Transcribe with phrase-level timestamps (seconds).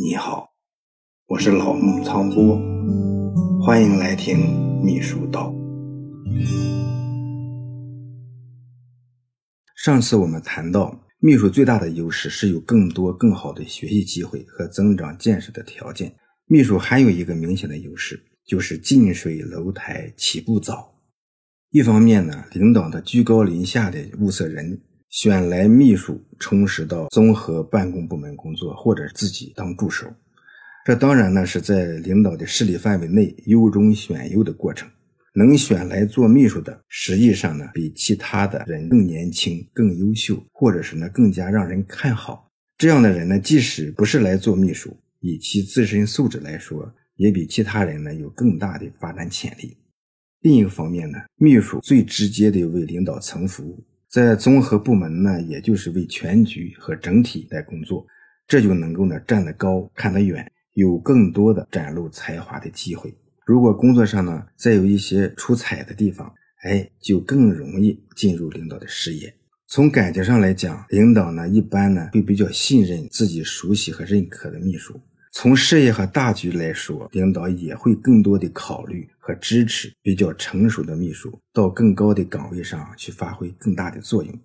[0.00, 0.54] 你好，
[1.26, 2.56] 我是老木苍波，
[3.60, 4.38] 欢迎来听
[4.80, 5.52] 秘书道。
[9.74, 16.14] 上次我们谈到，秘书最大的优势是有更多更好的学习机会和增长见识的条件。
[16.46, 20.94] 秘书还有一个明显的优势，就是近水楼台起步早。
[21.70, 24.80] 一方面呢，领导的居高临下的物色人。
[25.10, 30.06] 选来秘书充实到综合办公部门工作，或者自己当助手，
[30.84, 34.88] 这当然呢是在领导的势力范围内优中选优的过程。
[35.34, 42.50] 能选来做秘书的，实际上呢比其他的人更年轻、更优秀，或者是呢更加让人看好。
[42.76, 49.76] 这样的人呢，即使不是来做秘书，以其自身素质来说，也比其他人呢有更大的发展潜力。
[50.40, 53.82] 另一个方面呢，秘书最直接的为领导层服务。
[54.10, 58.06] 在综合部门呢，也就是为全局和整体来工作，
[58.46, 63.14] 这就能够呢站得高看得远，有更多的展露才华的机会。
[63.44, 69.34] 如果工作上呢再有一些出彩的地方，哎，就更容易进入领导的视野。
[69.66, 74.98] 从感觉上来讲，领导呢一般呢会比较信任自己熟悉和认可的秘书。
[75.40, 84.36] 从事业和大局来说，领导也会更多的考虑和支持比较成熟的秘书到更高的岗位上去发挥更大的作用。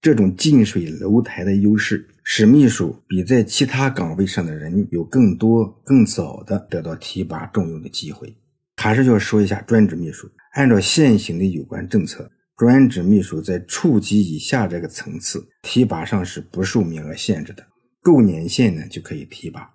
[0.00, 8.34] 这种近水楼台的优势，使秘书比在其他岗位上的人有更多、更早的得到提拔重用的机会。
[8.76, 17.62] 还是要说一下专职秘书，按照现行的有关政策，专职秘书在处级以下这个层次提拔上是不受名额限制的，
[18.00, 19.68] 够年限呢就可以提拔。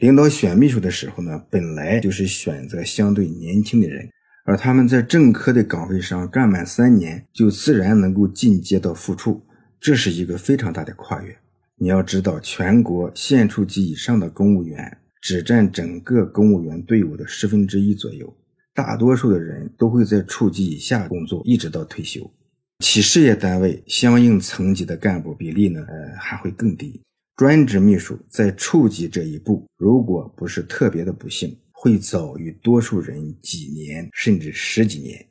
[0.00, 4.08] 领导选秘书的时候呢，本来就是选择相对年轻的人，
[4.46, 9.42] 而他们在正科的岗位上干满三年，就自然能够进阶到副处，
[9.78, 11.36] 这是一个非常大的跨越。
[11.76, 18.34] 你要知道，全国县处级以上的公务员只占整个公务员队伍的十分之一左右，
[18.74, 22.30] 大多数的人都会在处级以下工作，一直到退休。
[22.78, 26.98] 企事业单位相应层级的干部比例呢，呃，还会更低。
[27.40, 35.26] 专职秘书在处级这一步，如果不是特别的不幸，会早于多数人几年甚至十几年。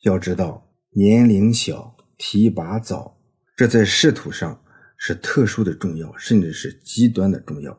[0.00, 3.20] 要知道，年龄小、提拔早，
[3.54, 4.58] 这在仕途上
[4.96, 7.78] 是特殊的重要，甚至是极端的重要。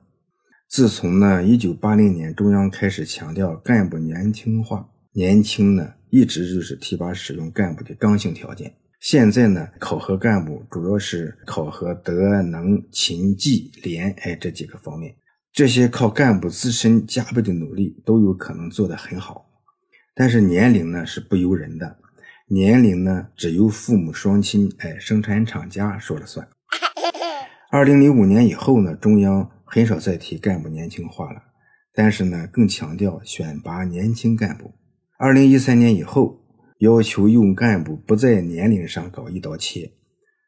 [0.70, 8.72] 自从呢，一九八零年中央开始强调干部年轻化，年轻呢一直就是提拔使用干部的刚性条件。
[9.04, 15.14] 现在呢，考核干部主要是考核德能勤绩廉，哎，这几个方面，
[15.52, 19.46] 这些靠干部自身加倍的努力都有可能做得很好。
[20.16, 21.98] 但是年龄呢是不由人的，
[22.48, 26.48] 年龄呢只由父母双亲，哎，生产厂家说了算。
[27.72, 31.44] 二零零五年以后呢，中央很少再提干部年轻化了，
[31.94, 34.74] 但是呢，更强调选拔年轻干部。
[35.20, 36.40] 二零一三年以后。
[36.84, 39.90] 要求用干部不在年龄上搞一刀切，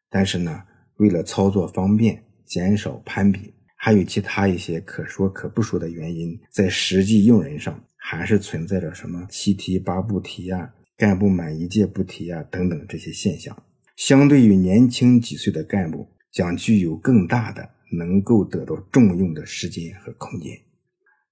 [0.09, 0.61] 但是呢，
[0.97, 13.55] 为了操作方便，减少攀比，还有其他一些可说可不说的原因，在实际用人上还是存在着什么七提八不提呀、干部满一届不提呀等等这些现象。
[13.95, 20.51] 相对于年轻几岁的干部，将具有更大的能够得到重用的时间和空间。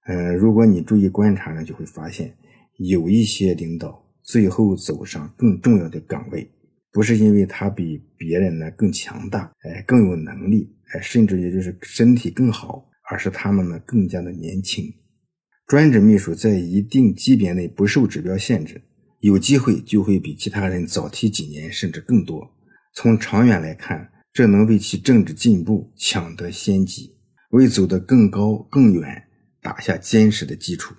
[0.06, 2.34] 嗯，如果你注意观察呢，就会发现
[2.78, 4.02] 有一些领导。
[4.24, 6.50] 最后走上更重要的岗位，
[6.90, 14.92] 不是因为他比别人呢更强大，哎，更有能力，哎，甚至也就是身体更好，而是他们呢更加的年轻。
[15.66, 18.80] 专职秘书在一定级别内不受指标限制，
[19.20, 22.50] 有机会就会比其他人早提几年，甚至更多。
[22.94, 27.14] 从长远来看，这能为其政治进步抢得先机，
[27.50, 29.24] 为走得更高更远
[29.60, 30.94] 打下坚实的基础。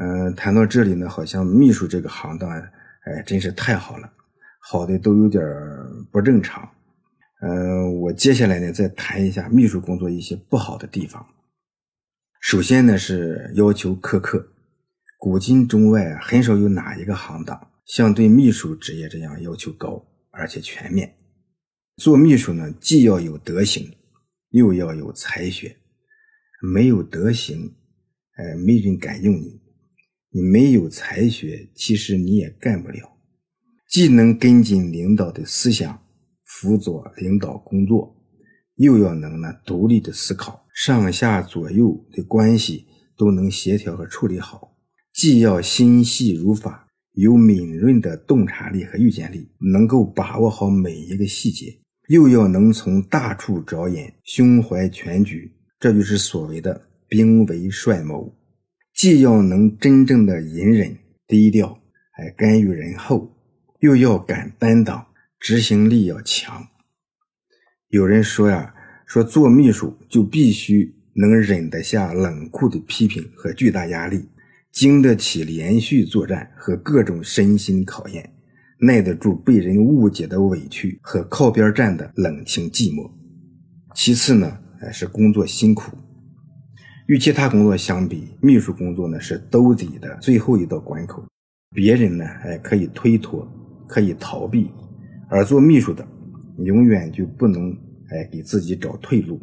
[0.00, 4.08] 嗯，谈到这里呢，好像秘书这个行当，哎，真是太好了，
[4.60, 5.44] 好的都有点
[6.12, 6.70] 不正常。
[7.40, 11.26] 嗯，我接下来呢，再谈一下秘书工作一些不好的地方。
[12.40, 14.52] 首先呢，是要求苛刻，
[15.18, 21.12] 古今中外很少有哪一个行当像对秘书职业这样要求高而且全面。
[21.96, 23.90] 做秘书呢，既要有德行，
[24.50, 25.76] 又要有才学，
[26.62, 27.74] 没有德行，
[28.36, 29.60] 哎，没人敢用你。
[30.30, 33.16] 你没有才学，其实你也干不了。
[33.88, 36.02] 既能跟进领导的思想，
[36.44, 38.14] 辅佐领导工作，
[38.76, 42.86] 又要能呢独立的思考，上下左右的关系
[43.16, 44.76] 都能协调和处理好。
[45.14, 55.50] 既要心细如发，有敏锐的洞察力和预见力，能够把握好每一个细节，又要能从大处着眼，胸怀全局。
[55.80, 58.32] 这就是所谓的兵为帅谋，
[58.98, 60.98] 既要能真正的隐忍
[61.28, 61.80] 低调，
[62.18, 63.30] 哎，甘于人后，
[63.78, 65.06] 又要敢担当，
[65.38, 66.66] 执行力要强。
[67.90, 68.74] 有人说呀，
[69.06, 74.28] 说做秘书就必须能忍得下冷酷的批评和巨大压力，
[74.72, 78.28] 经得起连续作战和各种身心考验，
[78.80, 83.08] 耐得住被人误解的委屈和靠边站的冷清寂寞。
[83.94, 85.96] 其次呢，哎，是工作辛苦。
[87.08, 91.24] 与其他工作相比，秘书工作呢是兜底的最后一道关口，
[91.74, 93.50] 别人呢，哎，可以推脱，
[93.86, 94.70] 可以逃避，
[95.30, 96.06] 而做秘书的。
[96.58, 97.72] 永远就不能
[98.10, 99.40] 哎给自己找退路。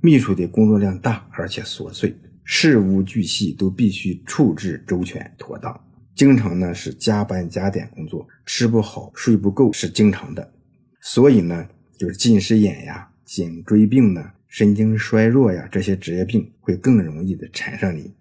[0.00, 5.78] 秘书的工作量大，而且琐碎，事无巨细都必须处置周全妥当。
[6.14, 10.50] 经常呢是加班加点工作，吃不好睡不够是经常的。
[11.02, 18.14] 所以呢，就是近视眼呀、颈椎病呢、神经衰弱呀这些职业病会更容易的缠上你。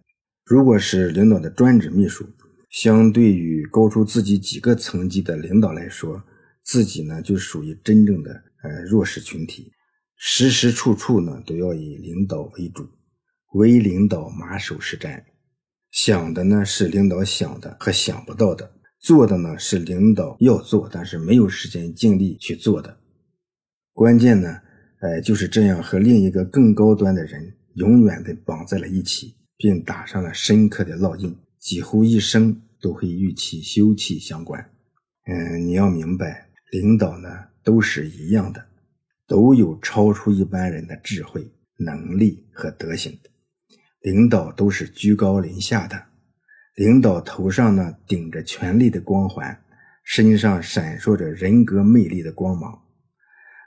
[0.43, 2.27] 如果是领导的专职秘书，
[2.69, 6.21] 相对于高出自己几个层级的领导来说，
[6.63, 8.31] 自己呢，就属于真正的
[8.63, 9.71] 呃弱势群体，
[10.17, 12.87] 时时处处呢都要以领导为主，
[13.53, 15.23] 为领导马首是瞻，
[15.91, 22.97] 想的呢是领导想的和想不到的，做的呢是领导要做但是没有时间精力去做的。
[23.93, 24.59] 关键呢，
[25.01, 34.69] 哎，就是这样和另一个更高端的人永远的绑在了一起，并打上了深刻的烙印，几乎一生都会与其休戚相关。
[35.27, 36.43] 嗯，你要明白。
[36.71, 37.29] 领导呢
[37.63, 38.65] 都是一样的，
[39.27, 43.17] 都有超出一般人的智慧、能力和德行。
[44.01, 46.01] 领导都是居高临下的，
[46.75, 49.57] 领导头上呢顶着权力的光环，
[50.03, 52.81] 身上闪烁着人格魅力的光芒。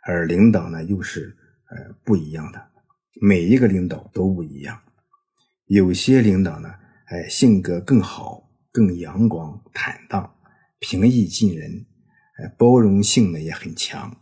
[0.09, 1.37] 而领导呢又是
[1.69, 2.67] 呃不一样的，
[3.21, 4.81] 每一个领导都不一样。
[5.67, 6.71] 有些领导呢，
[7.09, 10.35] 哎性格更好，更阳光坦荡，
[10.79, 11.85] 平易近人。
[12.39, 14.17] 哎包容性呢也很强，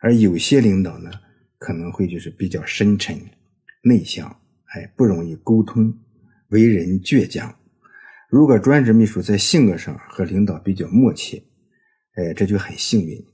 [0.00, 1.10] 而有些领导呢
[1.58, 3.16] 可能会就是比较深沉、
[3.84, 4.26] 内向，
[4.74, 5.96] 哎，不容易沟通，
[6.48, 7.54] 为人倔强。
[8.28, 11.46] 如果专职秘书在性格上和领导比较默契，
[12.14, 13.24] 哎，这就很幸运。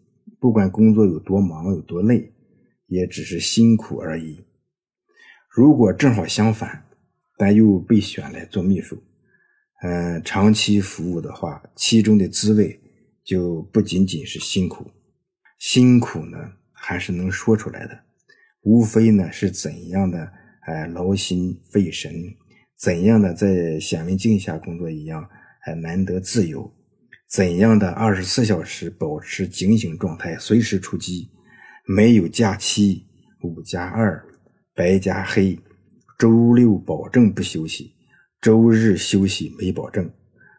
[0.47, 2.33] 不管工作有多忙、有多累，
[2.87, 4.45] 也只是辛苦而已。
[5.51, 6.85] 如果正好相反，
[7.37, 9.03] 但又被选来做秘书，
[9.83, 12.81] 嗯，长期服务的话，其中的滋味。
[13.25, 14.89] 就不仅仅是辛苦，
[15.59, 16.39] 辛苦呢
[16.73, 17.99] 还是能说出来的，
[18.63, 22.13] 无非呢是怎样的哎劳心费神，
[22.79, 25.29] 怎样的在显微镜下工作一样
[25.61, 26.73] 还难得自由，
[27.29, 31.29] 怎样的二十四小时保持警醒状态，随时出击，
[31.85, 33.05] 没有假期，
[33.43, 34.25] 五加二，
[34.75, 35.59] 白加黑，
[36.19, 37.95] 周六保证不休息，
[38.41, 40.09] 周日休息没保证，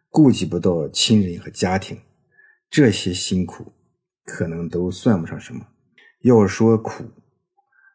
[0.09, 1.97] 顾及不到亲人和家庭。
[2.69, 3.71] 这些辛苦
[4.25, 5.65] 可能都算不上什么，
[6.23, 7.05] 要说苦，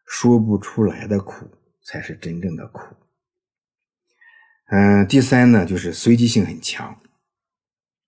[0.07, 1.45] 说不出来的苦
[1.85, 2.81] 才是真正的苦。
[4.71, 6.99] 嗯，第三呢，就是随机性很强，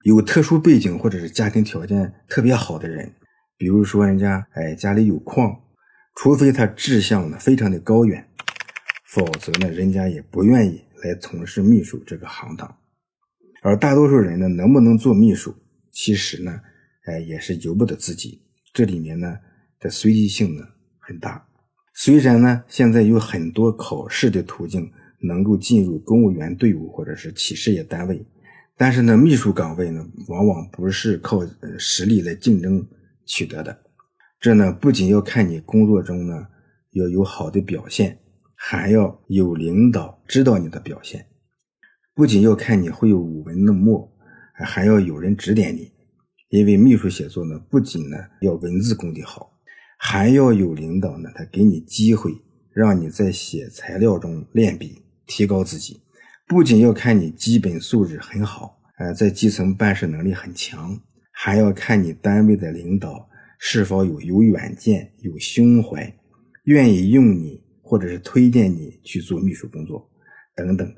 [0.06, 3.12] 有特殊背景或者是家庭条件特别好的人，
[3.58, 5.52] 比如说人家哎家里有矿，
[6.14, 8.24] 除非他志向呢非常的高远，
[9.08, 12.78] 否则呢人家也不愿意来从事秘书这个行当。
[13.64, 15.56] 而大多数人呢，能不能做秘书？
[15.92, 16.62] 其实呢，
[17.06, 18.44] 哎，也是由不得自己。
[18.72, 19.36] 这里面呢
[19.80, 20.62] 的随机性呢
[21.00, 21.44] 很大。
[21.96, 24.88] 虽然呢现在有很多考试的途径
[25.22, 28.24] 能够进入公务员队伍或者是企事业单位，
[28.78, 31.42] 但是呢秘书岗位呢往往不是靠
[31.78, 32.86] 实力来竞争
[33.26, 33.78] 取得的。
[34.40, 36.48] 这呢不仅要看你工作中呢
[36.92, 38.20] 要有好的表现，
[38.56, 41.26] 还要有领导知道你的表现。
[42.14, 44.12] 不仅要看你会有舞文弄墨。
[44.58, 45.92] 还要有人指点你，
[46.48, 49.52] 因为秘书写作呢，不仅呢要文字功底好，
[49.98, 52.32] 还要有领导呢，他给你机会，
[52.72, 56.00] 让你在写材料中练笔，提高自己。
[56.48, 61.00] 不仅要看你基本素质很好，呃，在基层办事能力很强，
[61.32, 66.16] 还要看你单位的领导是否有有远见、有胸怀，
[66.66, 70.08] 愿意用你或者是推荐你去做秘书工作
[70.56, 70.96] 等等。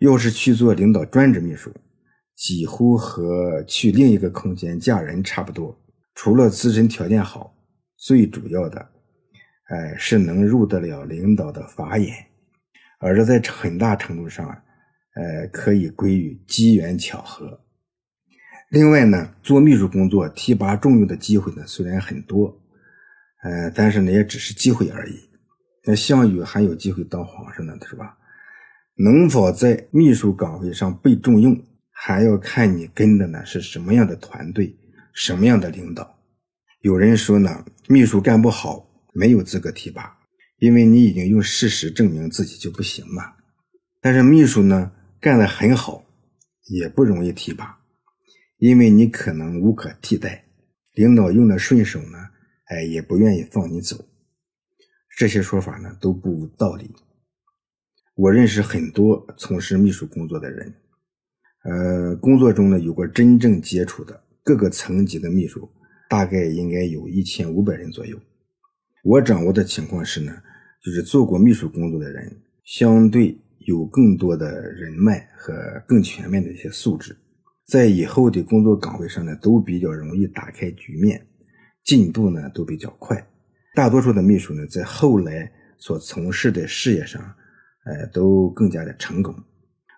[0.00, 1.70] 要是去做领导专职秘书。
[2.34, 5.78] 几乎和去另一个空间嫁人差不多，
[6.14, 7.54] 除了自身条件好，
[7.98, 8.80] 最主要的，
[9.64, 12.14] 哎，是能入得了领导的法眼，
[12.98, 14.56] 而这在很大程度上，啊
[15.14, 17.60] 呃，可以归于机缘巧合。
[18.70, 22.62] 另外呢，做秘书工作提拔重用的机会呢，虽然很多，
[23.42, 25.18] 呃，但是呢，也只是机会而已。
[25.84, 28.16] 那项羽还有机会当皇上呢，是吧？
[28.96, 34.76] 能否在秘书岗位上被重用，还要看你跟的呢是什么样的团队，
[35.14, 36.18] 什么样的领导。
[36.82, 40.16] 有人说呢，秘书干不好，没有资格提拔，
[40.58, 43.32] 因为你已经用事实证明自己就不行嘛。
[44.00, 46.02] 但是秘书呢，干得很好，
[46.68, 47.78] 也不容易提拔，
[48.56, 50.46] 因为你可能无可替代，
[50.94, 52.16] 领导用的顺手呢，
[52.64, 54.02] 哎，也不愿意放你走。
[55.18, 56.90] 这些说法呢，都不无道理。
[58.14, 60.74] 我认识很多从事秘书工作的人，
[61.64, 65.68] 呃，工作中呢有过真正接触的各个层级的秘书，
[66.08, 68.18] 大概应该有一千五百人左右。
[69.04, 70.34] 我掌握的情况是呢，
[70.82, 73.38] 就是做过秘书工作的人，相对
[73.70, 75.52] 有更多的人脉和
[75.86, 77.16] 更全面的一些素质，
[77.66, 81.24] 在以后的工作岗位上呢，都比较容易打开局面，
[81.84, 83.16] 进步呢都比较快。
[83.74, 87.22] 大多数的秘书呢，在后来所从事的事业上。
[87.86, 89.34] 呃，都更加的成功。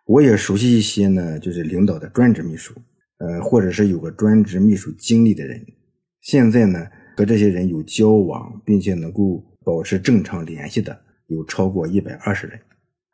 [0.06, 2.72] 我也熟悉一些呢，就是领导的专职秘书，
[3.18, 5.60] 呃，或者是有个专职秘书经历的人。
[6.20, 6.78] 现在呢，
[7.16, 12.56] 和这些人有交往，并且能够保持正常联系的，有超过一百二十人。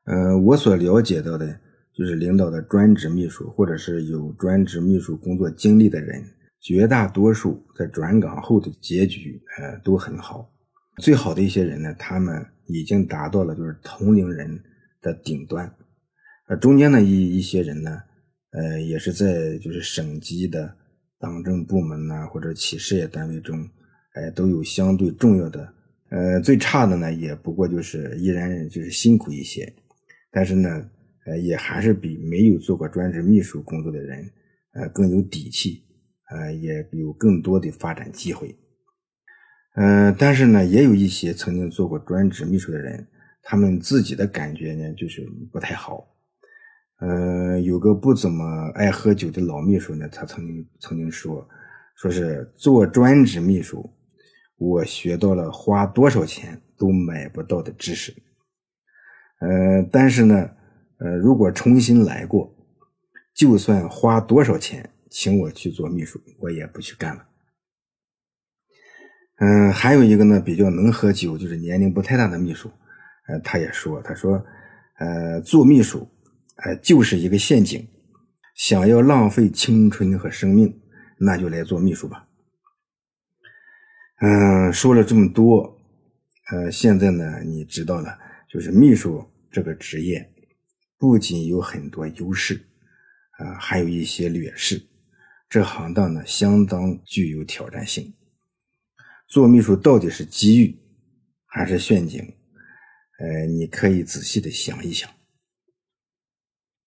[0.08, 1.60] 呃，我所了解到的，
[1.92, 6.24] 就是领导的专职秘书，或者是有专职秘书工作经历的人，
[6.62, 10.50] 绝大多数在转岗后的结局，呃，都很好。
[10.96, 14.58] 最好的一些人呢，他们已经达到了就是同龄人
[15.02, 15.70] 的顶端，
[16.48, 18.00] 呃，中间的一一些人呢，
[18.52, 20.74] 呃，也是在就是省级的
[21.18, 23.60] 党政部门呐，或者企事业单位中，
[24.14, 25.70] 哎，都有相对重要的，
[26.08, 29.70] 呃，最差的呢，也不过就是依然就是辛苦一些，
[30.30, 30.68] 但是呢，
[31.26, 34.30] 呃，也还是比没有做过专职秘书工作的人，
[34.72, 35.82] 呃，更有底气，
[36.30, 38.54] 呃，也有更多的发展机会。
[39.76, 43.06] 嗯，但是呢，也有一些曾经做过专职秘书的人，
[43.42, 46.14] 他们自己的感觉呢，就是不太好。
[47.00, 48.44] 嗯，有个不怎么
[48.74, 51.48] 爱喝酒的老秘书呢，他曾经曾经说，
[51.94, 53.88] 说是做专职秘书，
[54.56, 58.12] 我学到了花多少钱都买不到的知识。
[59.40, 60.50] 呃，但是呢，
[60.98, 62.52] 呃，如果重新来过，
[63.34, 67.24] 就算花多少钱请我去做秘书，我也不去干了。
[69.40, 72.68] 嗯，还有一个呢，比较能喝酒，就是年龄不太大的秘书，
[73.28, 74.44] 呃，他也说，他说，
[74.98, 76.08] 呃，做秘书，
[76.56, 77.86] 呃，就是一个陷阱，
[78.56, 80.80] 想要浪费青春和生命，
[81.20, 82.26] 那就来做秘书吧。
[84.20, 85.78] 嗯，说了这么多，
[86.50, 88.18] 呃，现在呢，你知道了，
[88.48, 90.32] 就是秘书这个职业，
[90.96, 92.54] 不仅有很多优势，
[93.32, 94.82] 啊，还有一些劣势，
[95.48, 98.14] 这行当呢，相当具有挑战性。
[99.28, 100.74] 做秘书到底是机遇
[101.44, 102.22] 还是陷阱？
[103.18, 105.10] 呃，你可以仔细的想一想。